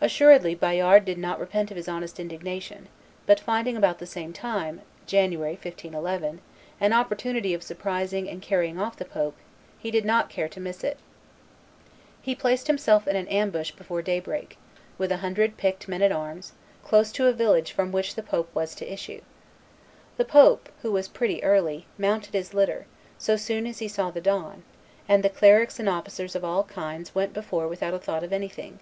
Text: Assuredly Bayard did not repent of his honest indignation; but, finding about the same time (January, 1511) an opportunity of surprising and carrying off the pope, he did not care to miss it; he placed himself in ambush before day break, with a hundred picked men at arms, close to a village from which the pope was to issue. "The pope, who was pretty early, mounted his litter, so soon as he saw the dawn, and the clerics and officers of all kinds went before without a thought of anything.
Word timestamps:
Assuredly 0.00 0.54
Bayard 0.54 1.04
did 1.04 1.18
not 1.18 1.38
repent 1.38 1.70
of 1.70 1.76
his 1.76 1.86
honest 1.86 2.18
indignation; 2.18 2.88
but, 3.26 3.38
finding 3.38 3.76
about 3.76 3.98
the 3.98 4.06
same 4.06 4.32
time 4.32 4.80
(January, 5.06 5.52
1511) 5.52 6.40
an 6.80 6.92
opportunity 6.94 7.52
of 7.52 7.62
surprising 7.62 8.26
and 8.26 8.40
carrying 8.40 8.80
off 8.80 8.96
the 8.96 9.04
pope, 9.04 9.36
he 9.78 9.90
did 9.90 10.06
not 10.06 10.30
care 10.30 10.48
to 10.48 10.60
miss 10.60 10.82
it; 10.82 10.96
he 12.22 12.34
placed 12.34 12.68
himself 12.68 13.06
in 13.06 13.16
ambush 13.28 13.70
before 13.72 14.00
day 14.00 14.18
break, 14.18 14.56
with 14.96 15.12
a 15.12 15.18
hundred 15.18 15.58
picked 15.58 15.86
men 15.86 16.00
at 16.00 16.10
arms, 16.10 16.54
close 16.82 17.12
to 17.12 17.26
a 17.26 17.32
village 17.34 17.70
from 17.72 17.92
which 17.92 18.14
the 18.14 18.22
pope 18.22 18.48
was 18.54 18.74
to 18.74 18.90
issue. 18.90 19.20
"The 20.16 20.24
pope, 20.24 20.70
who 20.80 20.90
was 20.90 21.06
pretty 21.06 21.44
early, 21.44 21.84
mounted 21.98 22.32
his 22.32 22.54
litter, 22.54 22.86
so 23.18 23.36
soon 23.36 23.66
as 23.66 23.80
he 23.80 23.88
saw 23.88 24.10
the 24.10 24.22
dawn, 24.22 24.62
and 25.06 25.22
the 25.22 25.28
clerics 25.28 25.78
and 25.78 25.86
officers 25.86 26.34
of 26.34 26.46
all 26.46 26.64
kinds 26.64 27.14
went 27.14 27.34
before 27.34 27.68
without 27.68 27.92
a 27.92 27.98
thought 27.98 28.24
of 28.24 28.32
anything. 28.32 28.78